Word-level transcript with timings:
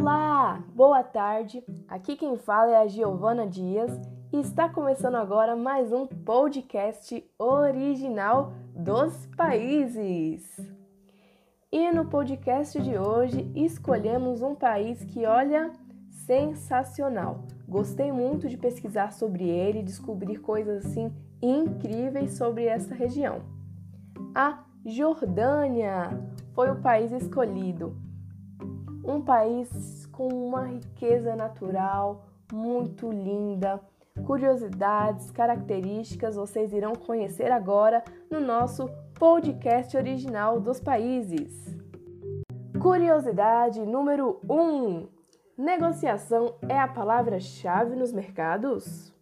Olá, 0.00 0.62
boa 0.76 1.02
tarde. 1.02 1.60
Aqui 1.88 2.14
quem 2.14 2.36
fala 2.38 2.70
é 2.70 2.76
a 2.76 2.86
Giovana 2.86 3.44
Dias 3.44 3.90
e 4.32 4.38
está 4.38 4.68
começando 4.68 5.16
agora 5.16 5.56
mais 5.56 5.92
um 5.92 6.06
podcast 6.06 7.28
original 7.36 8.52
dos 8.76 9.26
países. 9.36 10.56
E 11.72 11.90
no 11.90 12.04
podcast 12.04 12.80
de 12.80 12.96
hoje 12.96 13.50
escolhemos 13.56 14.40
um 14.40 14.54
país 14.54 15.02
que 15.02 15.26
olha 15.26 15.72
sensacional. 16.08 17.42
Gostei 17.68 18.12
muito 18.12 18.48
de 18.48 18.56
pesquisar 18.56 19.12
sobre 19.12 19.48
ele 19.48 19.80
e 19.80 19.84
descobrir 19.84 20.38
coisas 20.38 20.86
assim 20.86 21.12
incríveis 21.42 22.34
sobre 22.38 22.66
essa 22.66 22.94
região. 22.94 23.42
A 24.32 24.62
Jordânia 24.86 26.08
foi 26.54 26.70
o 26.70 26.80
país 26.80 27.10
escolhido 27.10 28.06
um 29.08 29.22
país 29.22 30.04
com 30.12 30.28
uma 30.28 30.64
riqueza 30.64 31.34
natural 31.34 32.26
muito 32.52 33.10
linda, 33.10 33.80
curiosidades, 34.26 35.30
características 35.30 36.36
vocês 36.36 36.74
irão 36.74 36.92
conhecer 36.94 37.50
agora 37.50 38.04
no 38.30 38.38
nosso 38.38 38.88
podcast 39.18 39.96
original 39.96 40.60
dos 40.60 40.78
países. 40.78 41.74
Curiosidade 42.80 43.80
número 43.80 44.40
1: 44.44 44.54
um, 44.54 45.08
Negociação 45.56 46.54
é 46.68 46.78
a 46.78 46.86
palavra-chave 46.86 47.96
nos 47.96 48.12
mercados? 48.12 49.12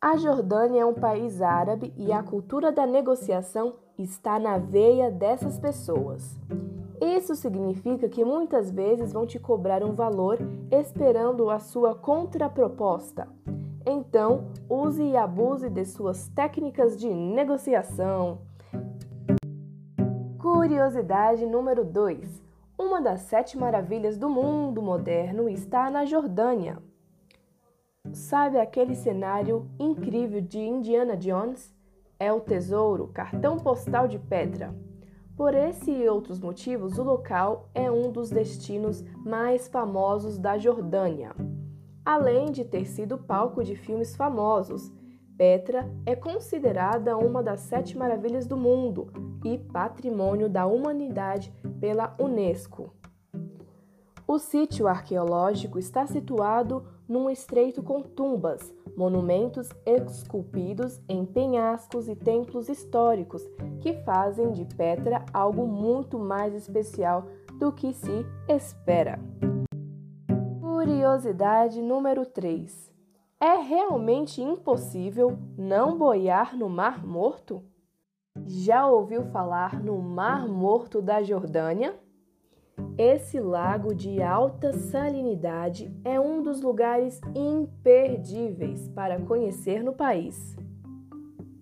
A 0.00 0.16
Jordânia 0.16 0.80
é 0.80 0.86
um 0.86 0.94
país 0.94 1.42
árabe 1.42 1.92
e 1.96 2.12
a 2.12 2.22
cultura 2.22 2.72
da 2.72 2.86
negociação 2.86 3.76
está 3.98 4.38
na 4.38 4.58
veia 4.58 5.10
dessas 5.10 5.58
pessoas. 5.58 6.36
Isso 7.00 7.34
significa 7.34 8.08
que 8.08 8.24
muitas 8.24 8.70
vezes 8.70 9.12
vão 9.12 9.26
te 9.26 9.38
cobrar 9.38 9.82
um 9.82 9.92
valor 9.92 10.38
esperando 10.70 11.50
a 11.50 11.58
sua 11.58 11.94
contraproposta. 11.94 13.28
Então, 13.84 14.48
use 14.68 15.02
e 15.02 15.16
abuse 15.16 15.68
de 15.68 15.84
suas 15.84 16.28
técnicas 16.28 16.98
de 16.98 17.08
negociação. 17.08 18.38
Curiosidade 20.40 21.44
número 21.46 21.84
2: 21.84 22.42
Uma 22.78 23.00
das 23.00 23.20
sete 23.22 23.58
maravilhas 23.58 24.16
do 24.16 24.28
mundo 24.28 24.80
moderno 24.80 25.48
está 25.48 25.90
na 25.90 26.04
Jordânia. 26.04 26.78
Sabe 28.12 28.58
aquele 28.58 28.94
cenário 28.94 29.68
incrível 29.78 30.40
de 30.40 30.60
Indiana 30.60 31.16
Jones? 31.16 31.74
É 32.18 32.32
o 32.32 32.40
tesouro, 32.40 33.08
cartão 33.08 33.58
postal 33.58 34.08
de 34.08 34.18
pedra. 34.18 34.74
Por 35.36 35.54
esse 35.54 35.90
e 35.90 36.08
outros 36.08 36.40
motivos, 36.40 36.96
o 36.96 37.02
local 37.02 37.68
é 37.74 37.90
um 37.90 38.10
dos 38.10 38.30
destinos 38.30 39.04
mais 39.22 39.68
famosos 39.68 40.38
da 40.38 40.56
Jordânia. 40.56 41.36
Além 42.02 42.46
de 42.46 42.64
ter 42.64 42.86
sido 42.86 43.18
palco 43.18 43.62
de 43.62 43.76
filmes 43.76 44.16
famosos, 44.16 44.90
Petra 45.36 45.86
é 46.06 46.16
considerada 46.16 47.18
uma 47.18 47.42
das 47.42 47.60
sete 47.60 47.98
maravilhas 47.98 48.46
do 48.46 48.56
mundo 48.56 49.12
e 49.44 49.58
patrimônio 49.58 50.48
da 50.48 50.64
humanidade 50.64 51.52
pela 51.78 52.16
Unesco. 52.18 52.94
O 54.26 54.38
sítio 54.38 54.88
arqueológico 54.88 55.78
está 55.78 56.06
situado 56.06 56.82
num 57.06 57.28
estreito 57.28 57.82
com 57.82 58.00
tumbas, 58.00 58.72
monumentos 58.96 59.68
esculpidos 59.84 61.00
em 61.08 61.24
penhascos 61.24 62.08
e 62.08 62.16
templos 62.16 62.68
históricos 62.68 63.42
que 63.80 63.92
fazem 64.02 64.52
de 64.52 64.64
Petra 64.64 65.24
algo 65.32 65.66
muito 65.66 66.18
mais 66.18 66.54
especial 66.54 67.26
do 67.58 67.72
que 67.72 67.92
se 67.92 68.26
espera. 68.48 69.18
Curiosidade 70.60 71.82
número 71.82 72.24
3: 72.24 72.92
É 73.40 73.56
realmente 73.56 74.40
impossível 74.40 75.38
não 75.56 75.98
boiar 75.98 76.56
no 76.56 76.68
Mar 76.68 77.04
Morto? 77.06 77.62
Já 78.46 78.86
ouviu 78.86 79.24
falar 79.24 79.82
no 79.82 79.98
Mar 79.98 80.46
Morto 80.46 81.00
da 81.00 81.22
Jordânia? 81.22 81.98
Esse 82.98 83.38
lago 83.38 83.94
de 83.94 84.22
alta 84.22 84.72
salinidade 84.72 85.94
é 86.02 86.18
um 86.18 86.42
dos 86.42 86.62
lugares 86.62 87.20
imperdíveis 87.34 88.88
para 88.88 89.20
conhecer 89.20 89.82
no 89.82 89.92
país. 89.92 90.56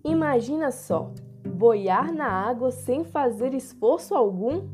Imagina 0.03 0.71
só, 0.71 1.11
boiar 1.45 2.13
na 2.13 2.27
água 2.27 2.71
sem 2.71 3.03
fazer 3.03 3.53
esforço 3.53 4.15
algum? 4.15 4.67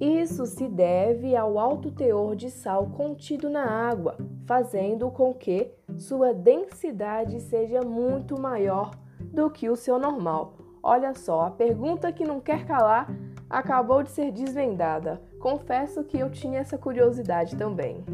Isso 0.00 0.46
se 0.46 0.66
deve 0.66 1.36
ao 1.36 1.58
alto 1.58 1.90
teor 1.90 2.34
de 2.34 2.50
sal 2.50 2.86
contido 2.86 3.50
na 3.50 3.64
água, 3.64 4.16
fazendo 4.46 5.10
com 5.10 5.34
que 5.34 5.70
sua 5.98 6.32
densidade 6.32 7.40
seja 7.40 7.82
muito 7.82 8.40
maior 8.40 8.92
do 9.20 9.50
que 9.50 9.68
o 9.68 9.76
seu 9.76 9.98
normal. 9.98 10.54
Olha 10.82 11.12
só, 11.12 11.42
a 11.42 11.50
pergunta 11.50 12.10
que 12.10 12.24
não 12.24 12.40
quer 12.40 12.64
calar 12.64 13.14
acabou 13.50 14.02
de 14.04 14.10
ser 14.10 14.30
desvendada. 14.30 15.20
Confesso 15.40 16.04
que 16.04 16.18
eu 16.18 16.30
tinha 16.30 16.60
essa 16.60 16.78
curiosidade 16.78 17.56
também. 17.56 18.04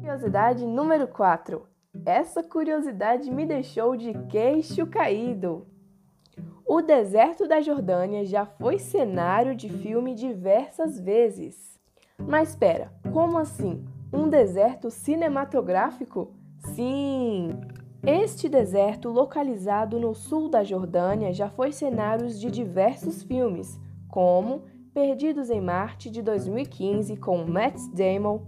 curiosidade 0.00 0.66
número 0.66 1.06
4. 1.08 1.66
Essa 2.04 2.42
curiosidade 2.42 3.30
me 3.30 3.46
deixou 3.46 3.96
de 3.96 4.12
queixo 4.28 4.86
caído. 4.86 5.66
O 6.66 6.82
deserto 6.82 7.46
da 7.46 7.60
Jordânia 7.60 8.24
já 8.24 8.44
foi 8.44 8.78
cenário 8.78 9.54
de 9.54 9.68
filme 9.68 10.14
diversas 10.14 10.98
vezes. 10.98 11.78
Mas 12.18 12.50
espera, 12.50 12.92
como 13.12 13.38
assim? 13.38 13.84
Um 14.12 14.28
deserto 14.28 14.90
cinematográfico? 14.90 16.32
Sim! 16.74 17.53
Este 18.06 18.50
deserto, 18.50 19.08
localizado 19.08 19.98
no 19.98 20.14
sul 20.14 20.50
da 20.50 20.62
Jordânia, 20.62 21.32
já 21.32 21.48
foi 21.48 21.72
cenário 21.72 22.28
de 22.28 22.50
diversos 22.50 23.22
filmes, 23.22 23.80
como 24.10 24.64
Perdidos 24.92 25.48
em 25.48 25.62
Marte 25.62 26.10
de 26.10 26.20
2015 26.20 27.16
com 27.16 27.46
Matt 27.46 27.78
Damon, 27.94 28.42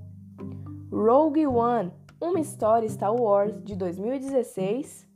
Rogue 0.92 1.46
One, 1.46 1.90
uma 2.20 2.38
história 2.38 2.86
Star 2.86 3.14
Wars 3.14 3.58
de 3.64 3.74
2016 3.74 5.08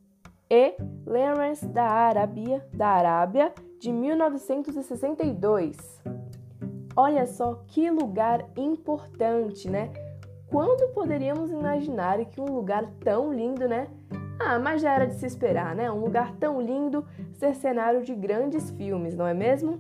e 0.49 0.75
Lawrence 1.07 1.69
da 1.69 1.85
Arábia, 1.85 2.67
da 2.73 2.89
Arábia 2.89 3.53
de 3.79 3.93
1962. 3.93 5.77
Olha 6.97 7.27
só 7.27 7.57
que 7.67 7.91
lugar 7.91 8.49
importante, 8.57 9.69
né? 9.69 9.93
Quando 10.49 10.93
poderíamos 10.95 11.53
imaginar 11.53 12.25
que 12.25 12.41
um 12.41 12.47
lugar 12.47 12.91
tão 13.05 13.33
lindo, 13.33 13.69
né, 13.69 13.87
ah, 14.43 14.59
mas 14.59 14.81
já 14.81 14.95
era 14.95 15.07
de 15.07 15.15
se 15.15 15.27
esperar, 15.27 15.77
né? 15.77 15.91
Um 15.93 16.01
lugar 16.01 16.35
tão 16.37 16.63
lindo 16.63 17.07
ser 17.35 17.55
cenário 17.55 18.03
de 18.03 18.15
grandes 18.15 18.71
filmes, 18.71 19.15
não 19.15 19.27
é 19.27 19.35
mesmo? 19.35 19.79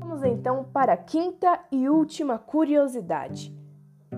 Vamos 0.00 0.24
então 0.24 0.64
para 0.64 0.94
a 0.94 0.96
quinta 0.96 1.60
e 1.70 1.88
última 1.88 2.36
curiosidade. 2.36 3.56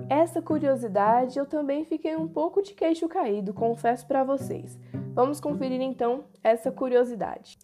Essa 0.08 0.40
curiosidade 0.40 1.38
eu 1.38 1.44
também 1.44 1.84
fiquei 1.84 2.16
um 2.16 2.26
pouco 2.26 2.62
de 2.62 2.72
queixo 2.72 3.06
caído, 3.08 3.52
confesso 3.52 4.06
para 4.06 4.24
vocês. 4.24 4.78
Vamos 5.14 5.38
conferir 5.38 5.82
então 5.82 6.24
essa 6.42 6.72
curiosidade. 6.72 7.58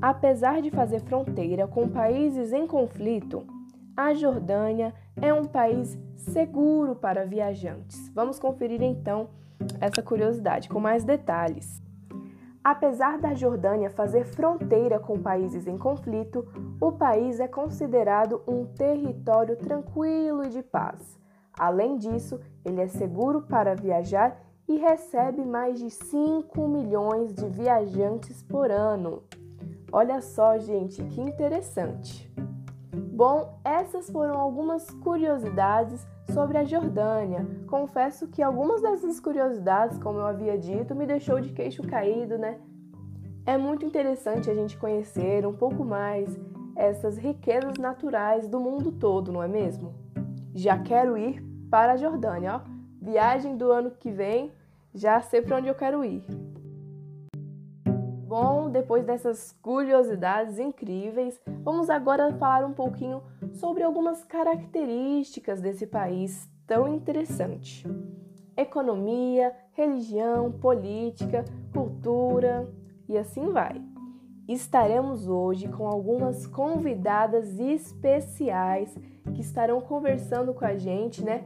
Apesar 0.00 0.60
de 0.60 0.70
fazer 0.70 1.00
fronteira 1.00 1.66
com 1.66 1.88
países 1.88 2.52
em 2.52 2.66
conflito, 2.66 3.46
a 3.96 4.12
Jordânia 4.12 4.94
é 5.20 5.32
um 5.32 5.46
país 5.46 5.98
seguro 6.16 6.94
para 6.94 7.24
viajantes. 7.24 8.10
Vamos 8.14 8.38
conferir 8.38 8.82
então 8.82 9.30
essa 9.80 10.02
curiosidade 10.02 10.68
com 10.68 10.80
mais 10.80 11.04
detalhes. 11.04 11.82
Apesar 12.62 13.18
da 13.18 13.34
Jordânia 13.34 13.88
fazer 13.88 14.24
fronteira 14.24 14.98
com 14.98 15.18
países 15.18 15.66
em 15.66 15.78
conflito, 15.78 16.46
o 16.80 16.92
país 16.92 17.40
é 17.40 17.48
considerado 17.48 18.42
um 18.46 18.66
território 18.66 19.56
tranquilo 19.56 20.44
e 20.44 20.50
de 20.50 20.62
paz. 20.62 21.18
Além 21.58 21.96
disso, 21.96 22.38
ele 22.64 22.80
é 22.80 22.86
seguro 22.86 23.42
para 23.42 23.74
viajar 23.74 24.38
e 24.68 24.76
recebe 24.76 25.44
mais 25.44 25.78
de 25.78 25.90
5 25.90 26.68
milhões 26.68 27.34
de 27.34 27.48
viajantes 27.48 28.42
por 28.42 28.70
ano. 28.70 29.24
Olha 29.90 30.20
só, 30.20 30.58
gente, 30.58 31.02
que 31.02 31.20
interessante. 31.20 32.32
Bom, 32.92 33.58
essas 33.64 34.08
foram 34.08 34.38
algumas 34.38 34.88
curiosidades 34.90 36.06
sobre 36.30 36.58
a 36.58 36.64
Jordânia. 36.64 37.46
Confesso 37.66 38.28
que 38.28 38.42
algumas 38.42 38.80
dessas 38.80 39.18
curiosidades, 39.18 39.98
como 39.98 40.18
eu 40.18 40.26
havia 40.26 40.56
dito, 40.56 40.94
me 40.94 41.06
deixou 41.06 41.40
de 41.40 41.52
queixo 41.52 41.82
caído, 41.82 42.38
né? 42.38 42.58
É 43.44 43.58
muito 43.58 43.84
interessante 43.84 44.48
a 44.48 44.54
gente 44.54 44.76
conhecer 44.76 45.44
um 45.44 45.52
pouco 45.52 45.84
mais 45.84 46.38
essas 46.76 47.18
riquezas 47.18 47.74
naturais 47.78 48.48
do 48.48 48.60
mundo 48.60 48.92
todo, 48.92 49.32
não 49.32 49.42
é 49.42 49.48
mesmo? 49.48 49.92
Já 50.54 50.78
quero 50.78 51.16
ir 51.16 51.42
para 51.68 51.92
a 51.92 51.96
Jordânia, 51.96 52.56
ó. 52.56 52.60
Viagem 53.02 53.56
do 53.56 53.72
ano 53.72 53.90
que 53.90 54.10
vem, 54.10 54.52
já 54.94 55.20
sei 55.20 55.42
para 55.42 55.56
onde 55.56 55.68
eu 55.68 55.74
quero 55.74 56.04
ir. 56.04 56.24
Bom, 58.26 58.70
depois 58.70 59.04
dessas 59.04 59.52
curiosidades 59.60 60.58
incríveis, 60.58 61.40
vamos 61.64 61.90
agora 61.90 62.32
falar 62.34 62.64
um 62.64 62.72
pouquinho 62.72 63.20
sobre 63.52 63.82
algumas 63.82 64.24
características 64.24 65.60
desse 65.60 65.86
país 65.86 66.48
tão 66.66 66.92
interessante: 66.94 67.86
economia, 68.56 69.54
religião, 69.72 70.52
política, 70.52 71.44
cultura 71.72 72.68
e 73.08 73.16
assim 73.16 73.50
vai. 73.50 73.82
Estaremos 74.48 75.28
hoje 75.28 75.68
com 75.68 75.86
algumas 75.86 76.46
convidadas 76.46 77.58
especiais 77.60 78.96
que 79.34 79.40
estarão 79.40 79.80
conversando 79.80 80.52
com 80.52 80.64
a 80.64 80.76
gente, 80.76 81.24
né? 81.24 81.44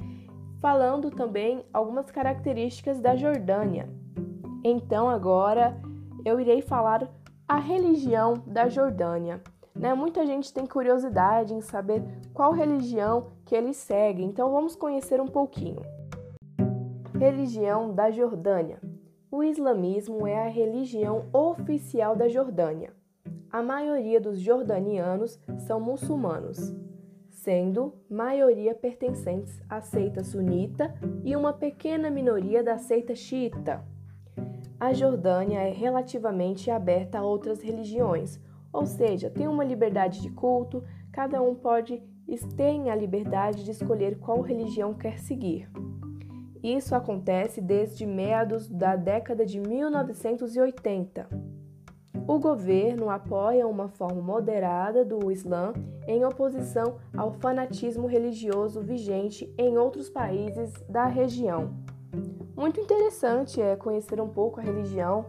Falando 0.59 1.11
também 1.11 1.65
algumas 1.73 2.11
características 2.11 3.01
da 3.01 3.15
Jordânia. 3.15 3.89
Então 4.65 5.09
agora 5.09 5.79
eu 6.25 6.41
irei 6.41 6.63
falar 6.63 7.11
a 7.47 7.59
religião 7.59 8.43
da 8.47 8.69
Jordânia. 8.69 9.43
Né? 9.75 9.93
Muita 9.93 10.25
gente 10.25 10.53
tem 10.53 10.67
curiosidade 10.67 11.53
em 11.53 11.61
saber 11.61 12.03
qual 12.33 12.53
religião 12.53 13.33
que 13.45 13.55
eles 13.55 13.77
seguem, 13.77 14.29
então 14.29 14.51
vamos 14.53 14.77
conhecer 14.77 15.21
um 15.21 15.27
pouquinho. 15.27 15.83
Religião 17.19 17.93
da 17.95 18.11
Jordânia. 18.11 18.81
O 19.31 19.43
islamismo 19.43 20.27
é 20.27 20.47
a 20.47 20.49
religião 20.49 21.27
oficial 21.33 22.15
da 22.15 22.29
Jordânia. 22.29 22.93
A 23.51 23.63
maioria 23.63 24.21
dos 24.21 24.41
jordanianos 24.41 25.39
são 25.59 25.81
muçulmanos, 25.81 26.75
sendo 27.31 27.95
maioria 28.09 28.75
pertencentes 28.75 29.61
à 29.69 29.81
seita 29.81 30.25
sunita 30.25 30.95
e 31.25 31.37
uma 31.37 31.53
pequena 31.53 32.11
minoria 32.11 32.63
da 32.63 32.79
seita 32.79 33.15
xiita. 33.15 33.85
A 34.79 34.93
Jordânia 34.93 35.61
é 35.61 35.71
relativamente 35.71 36.71
aberta 36.71 37.19
a 37.19 37.23
outras 37.23 37.61
religiões, 37.61 38.41
ou 38.75 38.85
seja, 38.85 39.31
tem 39.31 39.47
uma 39.47 39.63
liberdade 39.63 40.21
de 40.21 40.31
culto, 40.31 40.83
cada 41.13 41.41
um 41.41 41.55
pode 41.55 42.03
ter 42.57 42.91
a 42.91 42.97
liberdade 42.97 43.65
de 43.65 43.71
escolher 43.71 44.19
qual 44.19 44.41
religião 44.41 44.93
quer 44.93 45.21
seguir. 45.21 45.71
Isso 46.61 46.95
acontece 46.95 47.61
desde 47.61 48.05
meados 48.05 48.69
da 48.69 48.97
década 48.97 49.47
de 49.47 49.61
1980. 49.61 51.29
O 52.27 52.39
governo 52.39 53.11
apoia 53.11 53.69
uma 53.69 53.87
forma 53.87 54.21
moderada 54.21 55.05
do 55.05 55.31
Islã 55.31 55.73
em 56.09 56.25
oposição 56.25 56.97
ao 57.17 57.33
fanatismo 57.35 58.07
religioso 58.07 58.81
vigente 58.81 59.55
em 59.57 59.79
outros 59.79 60.09
países 60.09 60.73
da 60.89 61.07
região. 61.07 61.75
Muito 62.57 62.81
interessante 62.81 63.61
é 63.61 63.77
conhecer 63.77 64.21
um 64.21 64.29
pouco 64.29 64.59
a 64.59 64.63
religião 64.63 65.27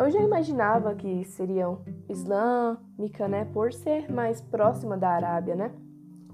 eu 0.00 0.10
já 0.10 0.22
imaginava 0.22 0.94
que 0.94 1.26
seriam 1.26 1.82
islâmica, 2.10 3.28
né, 3.28 3.44
por 3.46 3.72
ser 3.72 4.10
mais 4.10 4.40
próxima 4.40 4.96
da 4.96 5.10
Arábia, 5.10 5.54
né? 5.54 5.72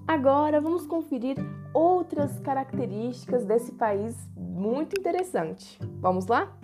Agora 0.06 0.61
vamos 0.61 0.87
conferir 0.87 1.37
outras 1.75 2.38
características 2.40 3.44
desse 3.44 3.73
país 3.73 4.17
muito 4.37 4.99
interessante. 4.99 5.78
Vamos 6.00 6.26
lá? 6.26 6.56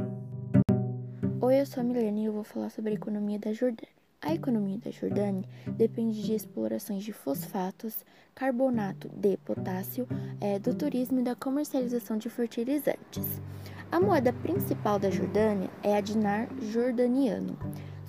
Oi, 1.41 1.61
eu 1.61 1.67
sou 1.67 1.81
a 1.81 1.85
Milena 1.85 2.21
e 2.21 2.25
eu 2.25 2.33
vou 2.33 2.45
falar 2.45 2.71
sobre 2.71 2.93
a 2.93 2.95
economia 2.95 3.39
da 3.39 3.53
Jordânia. 3.53 3.93
A 4.21 4.33
economia 4.33 4.79
da 4.79 4.93
Jordânia 4.93 5.43
depende 5.67 6.23
de 6.23 6.33
explorações 6.33 7.03
de 7.03 7.13
fosfatos, 7.13 8.05
carbonato 8.33 9.09
de 9.09 9.37
potássio, 9.39 10.07
é, 10.41 10.61
do 10.61 10.73
turismo 10.73 11.19
e 11.19 11.25
da 11.25 11.35
comercialização 11.35 12.17
de 12.17 12.31
fertilizantes. 12.31 13.43
A 13.91 13.99
moeda 13.99 14.33
principal 14.33 15.01
da 15.01 15.11
Jordânia 15.11 15.69
é 15.83 15.97
a 15.97 16.01
dinar 16.01 16.49
jordaniano. 16.61 17.59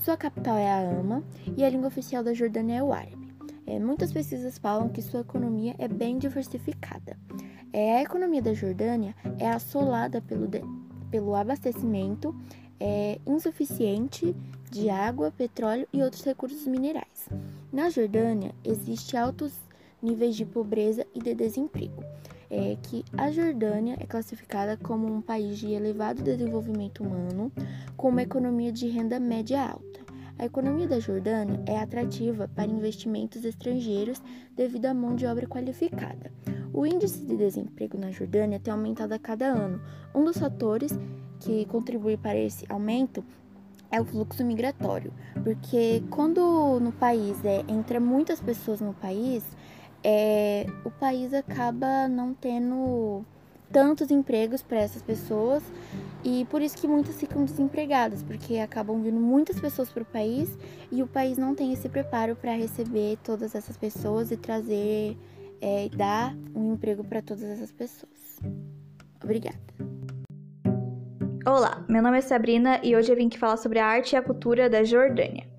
Sua 0.04 0.18
capital 0.18 0.58
é 0.58 0.70
a 0.70 0.82
Ama 0.82 1.24
e 1.56 1.64
a 1.64 1.70
língua 1.70 1.88
oficial 1.88 2.22
da 2.22 2.34
Jordânia 2.34 2.80
é 2.80 2.84
o 2.84 2.92
árabe. 2.92 3.34
É, 3.66 3.80
muitas 3.80 4.12
pesquisas 4.12 4.58
falam 4.58 4.90
que 4.90 5.02
sua 5.02 5.22
economia 5.22 5.76
é 5.78 5.88
bem 5.88 6.18
diversificada. 6.18 7.18
É, 7.72 8.00
a 8.00 8.02
economia 8.02 8.42
da 8.42 8.54
Jordânia 8.54 9.16
é 9.40 9.50
assolada 9.50 10.20
pelo, 10.20 10.46
de, 10.46 10.62
pelo 11.10 11.34
abastecimento 11.34 12.36
é, 12.82 13.18
insuficiente 13.26 14.36
de 14.70 14.90
água, 14.90 15.32
petróleo 15.32 15.88
e 15.94 16.04
outros 16.04 16.26
recursos 16.26 16.68
minerais. 16.68 17.30
Na 17.72 17.90
Jordânia, 17.90 18.54
existe 18.62 19.16
altos 19.16 19.54
níveis 20.02 20.36
de 20.36 20.44
pobreza 20.44 21.08
e 21.16 21.20
de 21.22 21.34
desemprego 21.34 22.04
é 22.54 22.78
que 22.84 23.04
a 23.18 23.32
Jordânia 23.32 23.98
é 24.00 24.06
classificada 24.06 24.78
como 24.78 25.12
um 25.12 25.22
país 25.22 25.58
de 25.58 25.72
elevado 25.72 26.22
desenvolvimento 26.22 27.04
humano, 27.04 27.52
com 27.98 28.10
uma 28.10 28.22
economia 28.22 28.72
de 28.72 28.88
renda 28.88 29.20
média 29.20 29.60
alta. 29.60 30.02
A 30.38 30.46
economia 30.46 30.88
da 30.88 31.00
Jordânia 31.00 31.60
é 31.66 31.80
atrativa 31.80 32.48
para 32.48 32.70
investimentos 32.70 33.44
estrangeiros 33.44 34.22
devido 34.56 34.86
à 34.86 34.94
mão 34.94 35.16
de 35.16 35.26
obra 35.26 35.48
qualificada. 35.48 36.32
O 36.72 36.86
índice 36.86 37.26
de 37.26 37.36
desemprego 37.36 37.98
na 37.98 38.12
Jordânia 38.12 38.60
tem 38.60 38.72
aumentado 38.72 39.14
a 39.14 39.20
cada 39.20 39.46
ano. 39.46 39.82
Um 40.14 40.24
dos 40.24 40.38
fatores 40.38 40.92
que 41.40 41.66
contribui 41.66 42.18
para 42.18 42.38
esse 42.38 42.66
aumento 42.70 43.24
é 43.92 44.02
o 44.02 44.06
fluxo 44.06 44.44
migratório, 44.44 45.14
porque 45.44 46.04
quando 46.10 46.80
no 46.80 46.92
país 46.92 47.38
é, 47.46 47.64
entra 47.68 48.00
muitas 48.00 48.42
pessoas 48.42 48.82
no 48.82 48.94
país, 48.94 49.44
é, 50.04 50.66
o 50.84 50.92
país 50.92 51.34
acaba 51.34 52.08
não 52.08 52.34
tendo 52.34 53.24
tantos 53.72 54.12
empregos 54.12 54.62
para 54.62 54.80
essas 54.80 55.02
pessoas 55.02 55.64
e 56.24 56.46
por 56.46 56.62
isso 56.62 56.78
que 56.78 56.88
muitas 56.88 57.20
ficam 57.20 57.44
desempregadas, 57.44 58.22
porque 58.22 58.60
acabam 58.60 59.02
vindo 59.02 59.20
muitas 59.20 59.60
pessoas 59.60 59.90
para 59.90 60.04
o 60.04 60.06
país 60.06 60.56
e 60.92 61.02
o 61.02 61.08
país 61.08 61.38
não 61.38 61.56
tem 61.56 61.74
esse 61.74 61.90
preparo 61.90 62.36
para 62.36 62.54
receber 62.54 63.18
todas 63.24 63.56
essas 63.56 63.76
pessoas 63.76 64.32
e 64.32 64.38
trazer 64.38 65.18
é, 65.60 65.90
dar 65.96 66.36
um 66.54 66.74
emprego 66.74 67.04
para 67.04 67.22
todas 67.22 67.44
essas 67.44 67.72
pessoas. 67.72 68.40
Obrigada. 69.24 69.58
Olá, 71.46 71.84
meu 71.90 72.02
nome 72.02 72.20
é 72.20 72.22
Sabrina 72.22 72.80
e 72.84 72.96
hoje 72.96 73.12
eu 73.12 73.16
vim 73.16 73.28
aqui 73.28 73.38
falar 73.38 73.58
sobre 73.58 73.80
a 73.80 73.86
arte 73.86 74.14
e 74.14 74.16
a 74.16 74.22
cultura 74.22 74.70
da 74.70 74.84
Jordânia. 74.84 75.53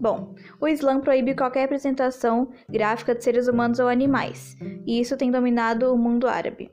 Bom, 0.00 0.34
o 0.58 0.66
Islã 0.66 0.98
proíbe 0.98 1.34
qualquer 1.34 1.64
apresentação 1.64 2.48
gráfica 2.70 3.14
de 3.14 3.22
seres 3.22 3.48
humanos 3.48 3.78
ou 3.78 3.86
animais, 3.86 4.56
e 4.86 4.98
isso 4.98 5.14
tem 5.14 5.30
dominado 5.30 5.92
o 5.92 5.98
mundo 5.98 6.26
árabe. 6.26 6.70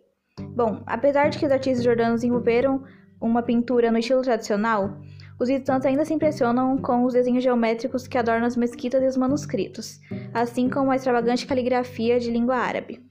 Bom, 0.55 0.81
apesar 0.85 1.29
de 1.29 1.37
que 1.37 1.45
os 1.45 1.51
artistas 1.51 1.83
jordanos 1.83 2.21
desenvolveram 2.21 2.85
uma 3.19 3.43
pintura 3.43 3.91
no 3.91 3.97
estilo 3.97 4.21
tradicional, 4.21 4.97
os 5.37 5.49
visitantes 5.49 5.85
ainda 5.85 6.05
se 6.05 6.13
impressionam 6.13 6.77
com 6.77 7.03
os 7.03 7.13
desenhos 7.13 7.43
geométricos 7.43 8.07
que 8.07 8.17
adornam 8.17 8.47
as 8.47 8.55
mesquitas 8.55 9.03
e 9.03 9.07
os 9.07 9.17
manuscritos, 9.17 9.99
assim 10.33 10.69
como 10.69 10.89
a 10.89 10.95
extravagante 10.95 11.45
caligrafia 11.45 12.21
de 12.21 12.31
língua 12.31 12.55
árabe. 12.55 13.05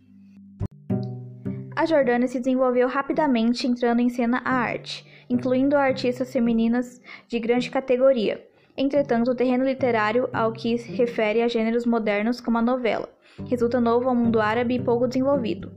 A 1.76 1.84
Jordânia 1.84 2.26
se 2.26 2.38
desenvolveu 2.38 2.88
rapidamente 2.88 3.66
entrando 3.66 4.00
em 4.00 4.08
cena 4.08 4.40
a 4.46 4.54
arte, 4.54 5.06
incluindo 5.28 5.76
artistas 5.76 6.32
femininas 6.32 7.02
de 7.28 7.38
grande 7.38 7.70
categoria, 7.70 8.42
Entretanto, 8.76 9.30
o 9.30 9.34
terreno 9.34 9.64
literário 9.64 10.28
ao 10.32 10.52
que 10.52 10.76
se 10.76 10.92
refere 10.92 11.42
a 11.42 11.48
gêneros 11.48 11.86
modernos 11.86 12.40
como 12.40 12.58
a 12.58 12.62
novela 12.62 13.08
resulta 13.48 13.80
novo 13.80 14.08
ao 14.08 14.14
mundo 14.14 14.40
árabe 14.40 14.74
e 14.74 14.82
pouco 14.82 15.06
desenvolvido. 15.06 15.72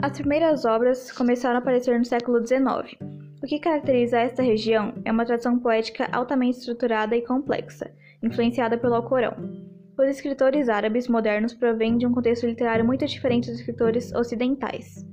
As 0.00 0.12
primeiras 0.12 0.64
obras 0.64 1.10
começaram 1.10 1.56
a 1.56 1.58
aparecer 1.58 1.98
no 1.98 2.04
século 2.04 2.46
XIX. 2.46 2.96
O 3.42 3.46
que 3.46 3.58
caracteriza 3.58 4.18
esta 4.18 4.42
região 4.42 4.94
é 5.04 5.12
uma 5.12 5.24
tradição 5.24 5.58
poética 5.58 6.08
altamente 6.12 6.58
estruturada 6.58 7.16
e 7.16 7.22
complexa, 7.22 7.90
influenciada 8.22 8.78
pelo 8.78 8.94
Alcorão. 8.94 9.34
Os 9.98 10.08
escritores 10.08 10.68
árabes 10.68 11.08
modernos 11.08 11.54
provêm 11.54 11.98
de 11.98 12.06
um 12.06 12.12
contexto 12.12 12.46
literário 12.46 12.84
muito 12.84 13.04
diferente 13.06 13.50
dos 13.50 13.58
escritores 13.58 14.12
ocidentais. 14.14 15.04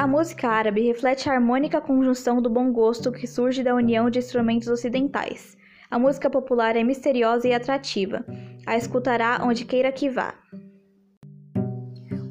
A 0.00 0.06
música 0.06 0.48
árabe 0.48 0.80
reflete 0.80 1.28
a 1.28 1.34
harmônica 1.34 1.78
conjunção 1.78 2.40
do 2.40 2.48
bom 2.48 2.72
gosto 2.72 3.12
que 3.12 3.26
surge 3.26 3.62
da 3.62 3.74
união 3.74 4.08
de 4.08 4.18
instrumentos 4.18 4.66
ocidentais. 4.66 5.58
A 5.90 5.98
música 5.98 6.30
popular 6.30 6.74
é 6.74 6.82
misteriosa 6.82 7.46
e 7.46 7.52
atrativa. 7.52 8.24
A 8.66 8.78
escutará 8.78 9.42
onde 9.44 9.66
queira 9.66 9.92
que 9.92 10.08
vá. 10.08 10.32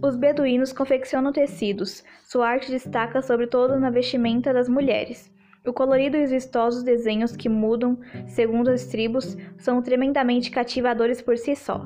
Os 0.01 0.15
beduínos 0.15 0.73
confeccionam 0.73 1.31
tecidos. 1.31 2.03
Sua 2.23 2.49
arte 2.49 2.71
destaca 2.71 3.21
sobretudo 3.21 3.79
na 3.79 3.91
vestimenta 3.91 4.51
das 4.51 4.67
mulheres. 4.67 5.31
O 5.63 5.71
colorido 5.71 6.17
e 6.17 6.23
os 6.23 6.31
vistosos 6.31 6.81
desenhos 6.81 7.35
que 7.35 7.47
mudam 7.47 7.99
segundo 8.25 8.71
as 8.71 8.87
tribos 8.87 9.37
são 9.59 9.79
tremendamente 9.79 10.49
cativadores 10.49 11.21
por 11.21 11.37
si 11.37 11.55
só. 11.55 11.85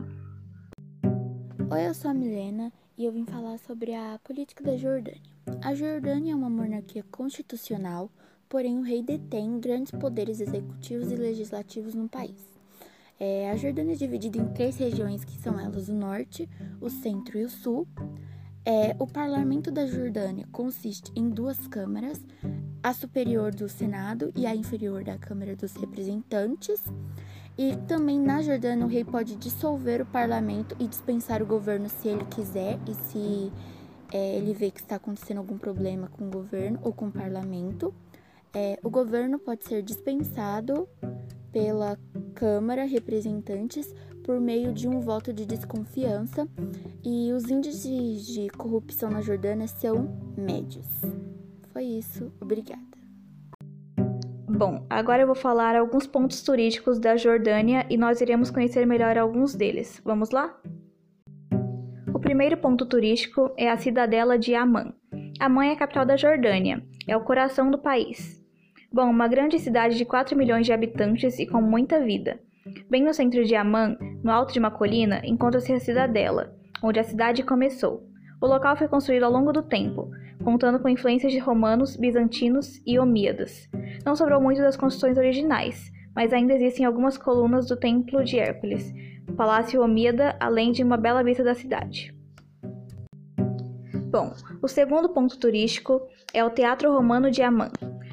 Oi, 1.69 1.87
eu 1.87 1.93
sou 1.93 2.11
a 2.11 2.13
Milena 2.13 2.71
e 2.97 3.05
eu 3.05 3.11
vim 3.11 3.25
falar 3.25 3.57
sobre 3.59 3.93
a 3.93 4.19
política 4.23 4.63
da 4.63 4.77
Jordânia. 4.77 5.21
A 5.61 5.73
Jordânia 5.73 6.33
é 6.33 6.35
uma 6.35 6.49
monarquia 6.49 7.03
constitucional, 7.11 8.09
porém 8.47 8.77
o 8.77 8.81
rei 8.81 9.01
detém 9.01 9.59
grandes 9.59 9.91
poderes 9.91 10.39
executivos 10.39 11.11
e 11.11 11.15
legislativos 11.15 11.93
no 11.93 12.07
país. 12.07 12.53
É, 13.19 13.49
a 13.49 13.55
Jordânia 13.55 13.93
é 13.93 13.97
dividida 13.97 14.37
em 14.37 14.47
três 14.53 14.77
regiões, 14.77 15.23
que 15.23 15.37
são 15.39 15.59
elas 15.59 15.87
o 15.87 15.93
norte, 15.93 16.49
o 16.81 16.89
centro 16.89 17.37
e 17.37 17.43
o 17.43 17.49
sul. 17.49 17.87
É, 18.65 18.95
o 18.99 19.07
parlamento 19.07 19.71
da 19.71 19.85
Jordânia 19.85 20.47
consiste 20.51 21.11
em 21.15 21.29
duas 21.29 21.67
câmaras, 21.67 22.21
a 22.81 22.93
superior 22.93 23.53
do 23.53 23.67
Senado 23.67 24.31
e 24.35 24.45
a 24.45 24.55
inferior 24.55 25.03
da 25.03 25.17
Câmara 25.17 25.55
dos 25.55 25.73
Representantes. 25.73 26.81
E 27.57 27.75
também 27.87 28.19
na 28.19 28.41
Jordânia 28.41 28.85
o 28.85 28.89
rei 28.89 29.03
pode 29.03 29.35
dissolver 29.35 30.01
o 30.01 30.05
parlamento 30.05 30.75
e 30.79 30.87
dispensar 30.87 31.41
o 31.41 31.45
governo 31.45 31.87
se 31.87 32.07
ele 32.07 32.25
quiser 32.25 32.79
e 32.87 32.93
se 32.93 33.51
é, 34.11 34.37
ele 34.37 34.53
vê 34.53 34.71
que 34.71 34.79
está 34.79 34.95
acontecendo 34.95 35.37
algum 35.37 35.57
problema 35.57 36.07
com 36.07 36.27
o 36.27 36.31
governo 36.31 36.79
ou 36.81 36.91
com 36.91 37.07
o 37.07 37.11
parlamento. 37.11 37.93
É, 38.53 38.79
o 38.83 38.89
governo 38.89 39.39
pode 39.39 39.65
ser 39.65 39.81
dispensado 39.81 40.87
pela 41.51 41.97
Câmara 42.33 42.85
Representantes 42.85 43.93
por 44.23 44.39
meio 44.39 44.73
de 44.73 44.87
um 44.87 44.99
voto 44.99 45.33
de 45.33 45.45
desconfiança 45.45 46.47
e 47.03 47.31
os 47.33 47.49
índices 47.49 48.25
de 48.25 48.49
corrupção 48.49 49.09
na 49.09 49.21
Jordânia 49.21 49.67
são 49.67 50.17
médios. 50.37 50.87
Foi 51.71 51.83
isso, 51.83 52.31
obrigada. 52.39 52.92
Bom, 54.55 54.85
agora 54.87 55.23
eu 55.23 55.25
vou 55.25 55.35
falar 55.35 55.75
alguns 55.75 56.05
pontos 56.05 56.43
turísticos 56.43 56.99
da 56.99 57.17
Jordânia 57.17 57.87
e 57.89 57.97
nós 57.97 58.21
iremos 58.21 58.51
conhecer 58.51 58.85
melhor 58.85 59.17
alguns 59.17 59.55
deles. 59.55 59.99
Vamos 60.05 60.29
lá? 60.29 60.55
O 62.13 62.19
primeiro 62.19 62.55
ponto 62.57 62.85
turístico 62.85 63.51
é 63.57 63.71
a 63.71 63.77
cidadela 63.77 64.37
de 64.37 64.53
Amman. 64.53 64.93
Amman 65.41 65.69
é 65.69 65.71
a 65.73 65.75
capital 65.75 66.05
da 66.05 66.15
Jordânia, 66.15 66.83
é 67.07 67.17
o 67.17 67.23
coração 67.23 67.71
do 67.71 67.79
país. 67.79 68.39
Bom, 68.91 69.09
uma 69.09 69.27
grande 69.27 69.57
cidade 69.57 69.97
de 69.97 70.05
4 70.05 70.37
milhões 70.37 70.67
de 70.67 70.71
habitantes 70.71 71.39
e 71.39 71.47
com 71.47 71.59
muita 71.59 71.99
vida. 71.99 72.39
Bem 72.87 73.03
no 73.03 73.11
centro 73.11 73.43
de 73.43 73.55
Amman, 73.55 73.97
no 74.23 74.31
alto 74.31 74.53
de 74.53 74.59
uma 74.59 74.69
colina, 74.69 75.19
encontra-se 75.25 75.73
a 75.73 75.79
cidadela, 75.79 76.55
onde 76.83 76.99
a 76.99 77.03
cidade 77.03 77.41
começou. 77.41 78.07
O 78.39 78.45
local 78.45 78.77
foi 78.77 78.87
construído 78.87 79.23
ao 79.23 79.31
longo 79.31 79.51
do 79.51 79.63
tempo, 79.63 80.11
contando 80.43 80.79
com 80.79 80.89
influências 80.89 81.31
de 81.31 81.39
romanos, 81.39 81.95
bizantinos 81.95 82.81
e 82.85 82.99
omíadas. 82.99 83.69
Não 84.05 84.15
sobrou 84.15 84.41
muito 84.41 84.61
das 84.61 84.77
construções 84.77 85.17
originais, 85.17 85.91
mas 86.15 86.31
ainda 86.33 86.53
existem 86.53 86.85
algumas 86.85 87.17
colunas 87.17 87.67
do 87.67 87.77
Templo 87.77 88.23
de 88.23 88.37
Hércules, 88.37 88.93
Palácio 89.35 89.81
Omíada, 89.81 90.35
além 90.39 90.71
de 90.71 90.83
uma 90.83 90.97
bela 90.97 91.23
vista 91.23 91.43
da 91.43 91.55
cidade. 91.55 92.13
Bom, 94.11 94.33
o 94.61 94.67
segundo 94.67 95.09
ponto 95.09 95.39
turístico 95.39 96.07
é 96.33 96.43
o 96.43 96.51
Teatro 96.51 96.93
Romano 96.93 97.31
de 97.31 97.41
Amman. 97.41 97.71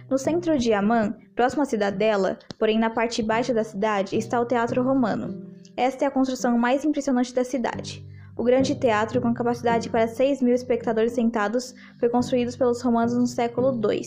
No 0.08 0.16
centro 0.16 0.58
de 0.58 0.72
Amman, 0.72 1.14
próximo 1.34 1.62
à 1.62 1.66
cidadela, 1.66 2.38
porém 2.58 2.78
na 2.78 2.88
parte 2.88 3.22
baixa 3.22 3.52
da 3.52 3.62
cidade, 3.62 4.16
está 4.16 4.40
o 4.40 4.46
Teatro 4.46 4.82
Romano. 4.82 5.46
Esta 5.76 6.04
é 6.04 6.08
a 6.08 6.10
construção 6.10 6.56
mais 6.58 6.84
impressionante 6.84 7.34
da 7.34 7.44
cidade. 7.44 8.04
O 8.40 8.42
grande 8.42 8.74
teatro, 8.74 9.20
com 9.20 9.34
capacidade 9.34 9.90
para 9.90 10.08
6 10.08 10.40
mil 10.40 10.54
espectadores 10.54 11.12
sentados, 11.12 11.74
foi 11.98 12.08
construído 12.08 12.56
pelos 12.56 12.80
romanos 12.80 13.14
no 13.14 13.26
século 13.26 13.78
II. 13.78 14.00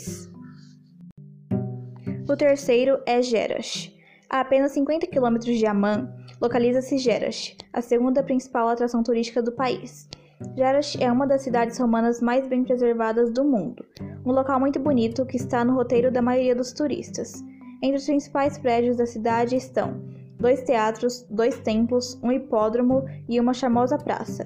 O 2.28 2.36
terceiro 2.36 3.00
é 3.06 3.22
Gerash. 3.22 3.96
A 4.28 4.40
apenas 4.40 4.72
50 4.72 5.06
quilômetros 5.06 5.56
de 5.56 5.68
Amman, 5.68 6.10
localiza-se 6.42 6.98
Gerash, 6.98 7.56
a 7.72 7.80
segunda 7.80 8.24
principal 8.24 8.70
atração 8.70 9.04
turística 9.04 9.40
do 9.40 9.52
país. 9.52 10.10
Jerash 10.58 10.98
é 11.00 11.12
uma 11.12 11.28
das 11.28 11.44
cidades 11.44 11.78
romanas 11.78 12.20
mais 12.20 12.48
bem 12.48 12.64
preservadas 12.64 13.32
do 13.32 13.44
mundo, 13.44 13.86
um 14.26 14.32
local 14.32 14.60
muito 14.60 14.80
bonito 14.80 15.28
que 15.28 15.38
está 15.38 15.64
no 15.64 15.76
roteiro 15.76 16.12
da 16.12 16.24
maioria 16.24 16.56
dos 16.56 16.74
turistas. 16.74 17.36
Entre 17.84 17.98
os 17.98 18.06
principais 18.08 18.58
prédios 18.58 18.98
da 18.98 19.06
cidade 19.06 19.56
estão 19.56 20.02
dois 20.44 20.62
teatros, 20.62 21.26
dois 21.30 21.58
templos, 21.60 22.20
um 22.22 22.30
hipódromo 22.30 23.06
e 23.30 23.40
uma 23.40 23.54
charmosa 23.54 23.98
praça. 23.98 24.46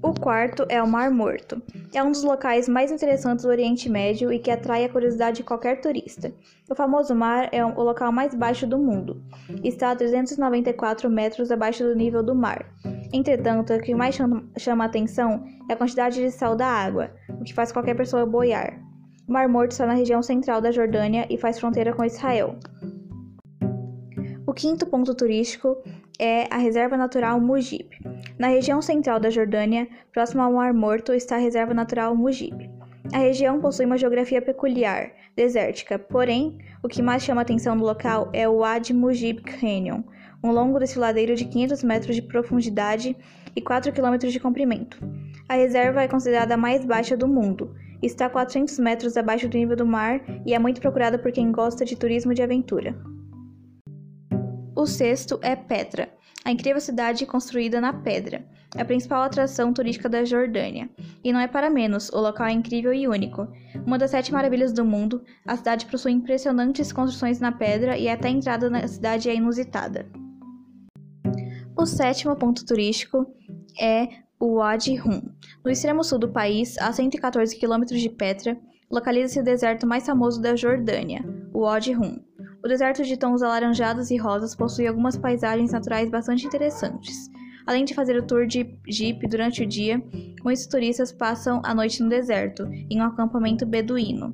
O 0.00 0.14
quarto 0.14 0.64
é 0.68 0.80
o 0.80 0.86
Mar 0.86 1.10
Morto. 1.10 1.60
É 1.92 2.00
um 2.00 2.12
dos 2.12 2.22
locais 2.22 2.68
mais 2.68 2.92
interessantes 2.92 3.44
do 3.44 3.50
Oriente 3.50 3.88
Médio 3.88 4.32
e 4.32 4.38
que 4.38 4.50
atrai 4.52 4.84
a 4.84 4.88
curiosidade 4.88 5.38
de 5.38 5.42
qualquer 5.42 5.80
turista. 5.80 6.32
O 6.70 6.74
famoso 6.76 7.16
mar 7.16 7.48
é 7.50 7.64
o 7.64 7.82
local 7.82 8.12
mais 8.12 8.32
baixo 8.32 8.64
do 8.64 8.78
mundo. 8.78 9.20
Está 9.64 9.90
a 9.90 9.96
394 9.96 11.10
metros 11.10 11.50
abaixo 11.50 11.82
do 11.82 11.96
nível 11.96 12.22
do 12.22 12.34
mar. 12.34 12.72
Entretanto, 13.12 13.74
o 13.74 13.80
que 13.80 13.92
mais 13.92 14.16
chama 14.56 14.84
a 14.84 14.86
atenção 14.86 15.44
é 15.68 15.72
a 15.72 15.76
quantidade 15.76 16.20
de 16.20 16.30
sal 16.30 16.54
da 16.54 16.66
água, 16.66 17.10
o 17.28 17.42
que 17.42 17.54
faz 17.54 17.72
qualquer 17.72 17.96
pessoa 17.96 18.24
boiar. 18.24 18.78
O 19.28 19.32
Mar 19.32 19.48
Morto 19.48 19.72
está 19.72 19.84
na 19.84 19.94
região 19.94 20.22
central 20.22 20.60
da 20.60 20.70
Jordânia 20.70 21.26
e 21.28 21.36
faz 21.36 21.58
fronteira 21.58 21.92
com 21.92 22.04
Israel. 22.04 22.56
O 24.52 24.54
quinto 24.54 24.84
ponto 24.84 25.14
turístico 25.14 25.78
é 26.18 26.46
a 26.54 26.58
Reserva 26.58 26.94
Natural 26.94 27.40
Mujib. 27.40 27.88
Na 28.38 28.48
região 28.48 28.82
central 28.82 29.18
da 29.18 29.30
Jordânia, 29.30 29.88
próximo 30.12 30.42
ao 30.42 30.52
Mar 30.52 30.74
Morto, 30.74 31.14
está 31.14 31.36
a 31.36 31.38
Reserva 31.38 31.72
Natural 31.72 32.14
Mujib. 32.14 32.70
A 33.14 33.16
região 33.16 33.62
possui 33.62 33.86
uma 33.86 33.96
geografia 33.96 34.42
peculiar, 34.42 35.10
desértica, 35.34 35.98
porém, 35.98 36.58
o 36.82 36.88
que 36.88 37.00
mais 37.00 37.22
chama 37.22 37.40
a 37.40 37.44
atenção 37.44 37.74
no 37.74 37.82
local 37.82 38.28
é 38.34 38.46
o 38.46 38.58
Wadi 38.58 38.92
Mujib 38.92 39.40
Canyon, 39.40 40.02
um 40.44 40.52
longo 40.52 40.78
desfiladeiro 40.78 41.34
de 41.34 41.46
500 41.46 41.82
metros 41.82 42.14
de 42.14 42.20
profundidade 42.20 43.16
e 43.56 43.62
4 43.62 43.90
km 43.90 44.18
de 44.18 44.38
comprimento. 44.38 44.98
A 45.48 45.54
reserva 45.54 46.02
é 46.02 46.08
considerada 46.08 46.52
a 46.52 46.58
mais 46.58 46.84
baixa 46.84 47.16
do 47.16 47.26
mundo, 47.26 47.74
está 48.02 48.26
a 48.26 48.30
400 48.30 48.78
metros 48.78 49.16
abaixo 49.16 49.48
do 49.48 49.56
nível 49.56 49.76
do 49.76 49.86
mar 49.86 50.20
e 50.44 50.52
é 50.52 50.58
muito 50.58 50.78
procurada 50.78 51.18
por 51.18 51.32
quem 51.32 51.50
gosta 51.50 51.86
de 51.86 51.96
turismo 51.96 52.34
de 52.34 52.42
aventura. 52.42 52.94
O 54.82 54.86
sexto 54.86 55.38
é 55.42 55.54
Petra, 55.54 56.12
a 56.44 56.50
incrível 56.50 56.80
cidade 56.80 57.24
construída 57.24 57.80
na 57.80 57.92
pedra, 57.92 58.44
a 58.76 58.84
principal 58.84 59.22
atração 59.22 59.72
turística 59.72 60.08
da 60.08 60.24
Jordânia. 60.24 60.90
E 61.22 61.32
não 61.32 61.38
é 61.38 61.46
para 61.46 61.70
menos, 61.70 62.08
o 62.08 62.20
local 62.20 62.48
é 62.48 62.50
incrível 62.50 62.92
e 62.92 63.06
único. 63.06 63.46
Uma 63.86 63.96
das 63.96 64.10
sete 64.10 64.32
maravilhas 64.32 64.72
do 64.72 64.84
mundo, 64.84 65.22
a 65.46 65.56
cidade 65.56 65.86
possui 65.86 66.10
impressionantes 66.10 66.92
construções 66.92 67.38
na 67.38 67.52
pedra 67.52 67.96
e 67.96 68.08
até 68.08 68.26
a 68.26 68.32
entrada 68.32 68.68
na 68.68 68.84
cidade 68.88 69.30
é 69.30 69.36
inusitada. 69.36 70.04
O 71.78 71.86
sétimo 71.86 72.34
ponto 72.34 72.66
turístico 72.66 73.24
é 73.80 74.08
o 74.40 74.56
Wadi 74.56 74.96
Rum. 74.96 75.22
No 75.64 75.70
extremo 75.70 76.02
sul 76.02 76.18
do 76.18 76.32
país, 76.32 76.76
a 76.78 76.92
114 76.92 77.56
quilômetros 77.56 78.00
de 78.00 78.10
Petra, 78.10 78.58
localiza-se 78.90 79.38
o 79.38 79.44
deserto 79.44 79.86
mais 79.86 80.04
famoso 80.04 80.42
da 80.42 80.56
Jordânia, 80.56 81.24
o 81.54 81.60
Wadi 81.60 81.92
Rum. 81.92 82.18
O 82.64 82.68
deserto 82.68 83.02
de 83.02 83.16
tons 83.16 83.42
alaranjados 83.42 84.10
e 84.12 84.16
rosas 84.16 84.54
possui 84.54 84.86
algumas 84.86 85.16
paisagens 85.16 85.72
naturais 85.72 86.08
bastante 86.08 86.46
interessantes. 86.46 87.28
Além 87.66 87.84
de 87.84 87.92
fazer 87.92 88.16
o 88.16 88.24
tour 88.24 88.46
de 88.46 88.78
jeep 88.88 89.26
durante 89.26 89.64
o 89.64 89.66
dia, 89.66 90.00
muitos 90.44 90.66
turistas 90.66 91.10
passam 91.10 91.60
a 91.64 91.74
noite 91.74 92.00
no 92.00 92.08
deserto, 92.08 92.64
em 92.88 93.00
um 93.00 93.04
acampamento 93.04 93.66
beduíno. 93.66 94.32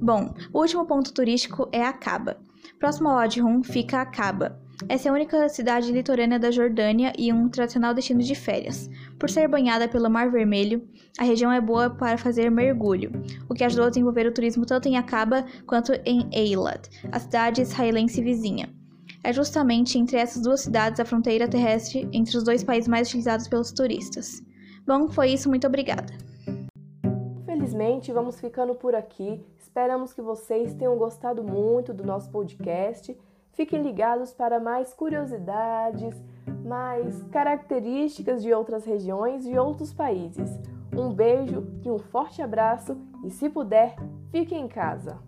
Bom, 0.00 0.32
o 0.52 0.60
último 0.60 0.86
ponto 0.86 1.12
turístico 1.12 1.68
é 1.72 1.82
Acaba. 1.82 2.36
Próximo 2.78 3.08
ao 3.08 3.16
Wadi 3.16 3.40
Rum 3.40 3.64
fica 3.64 4.00
Acaba, 4.00 4.61
essa 4.88 5.08
é 5.08 5.10
a 5.10 5.14
única 5.14 5.48
cidade 5.48 5.92
litorânea 5.92 6.38
da 6.38 6.50
Jordânia 6.50 7.12
e 7.18 7.32
um 7.32 7.48
tradicional 7.48 7.94
destino 7.94 8.20
de 8.20 8.34
férias. 8.34 8.90
Por 9.18 9.30
ser 9.30 9.48
banhada 9.48 9.88
pelo 9.88 10.10
Mar 10.10 10.30
Vermelho, 10.30 10.86
a 11.18 11.24
região 11.24 11.52
é 11.52 11.60
boa 11.60 11.90
para 11.90 12.18
fazer 12.18 12.50
mergulho, 12.50 13.12
o 13.48 13.54
que 13.54 13.64
ajudou 13.64 13.86
a 13.86 13.88
desenvolver 13.90 14.26
o 14.26 14.32
turismo 14.32 14.66
tanto 14.66 14.88
em 14.88 14.96
Aqaba 14.96 15.44
quanto 15.66 15.92
em 16.04 16.28
Eilat, 16.32 16.88
a 17.10 17.18
cidade 17.18 17.62
israelense 17.62 18.22
vizinha. 18.22 18.68
É 19.24 19.32
justamente 19.32 19.98
entre 19.98 20.16
essas 20.16 20.42
duas 20.42 20.62
cidades 20.62 20.98
a 20.98 21.04
fronteira 21.04 21.46
terrestre 21.46 22.08
entre 22.12 22.36
os 22.36 22.42
dois 22.42 22.64
países 22.64 22.88
mais 22.88 23.08
utilizados 23.08 23.46
pelos 23.46 23.70
turistas. 23.70 24.42
Bom, 24.84 25.08
foi 25.08 25.30
isso, 25.30 25.48
muito 25.48 25.66
obrigada. 25.66 26.12
Infelizmente, 27.42 28.10
vamos 28.10 28.40
ficando 28.40 28.74
por 28.74 28.94
aqui. 28.94 29.40
Esperamos 29.56 30.12
que 30.12 30.20
vocês 30.20 30.74
tenham 30.74 30.96
gostado 30.98 31.44
muito 31.44 31.94
do 31.94 32.04
nosso 32.04 32.30
podcast. 32.30 33.16
Fiquem 33.52 33.82
ligados 33.82 34.32
para 34.32 34.58
mais 34.58 34.94
curiosidades, 34.94 36.14
mais 36.64 37.22
características 37.24 38.42
de 38.42 38.52
outras 38.52 38.84
regiões 38.84 39.46
e 39.46 39.58
outros 39.58 39.92
países. 39.92 40.58
Um 40.96 41.12
beijo 41.12 41.66
e 41.84 41.90
um 41.90 41.98
forte 41.98 42.40
abraço 42.40 42.96
e, 43.24 43.30
se 43.30 43.48
puder, 43.48 43.96
fique 44.30 44.54
em 44.54 44.68
casa. 44.68 45.18